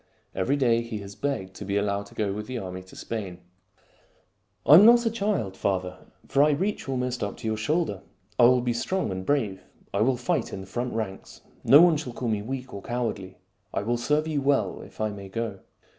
[0.33, 3.37] Every day he has begged to be allowed to go with the army to Spain."
[4.65, 8.01] I am not a child, father; for I reach almost up to your shoulder.
[8.39, 9.61] I will be strong and brave.
[9.93, 11.41] I will fight in the front ranks.
[11.63, 13.37] No one shall call me weak or cowardly.
[13.75, 15.59] I will serve you well if I may go."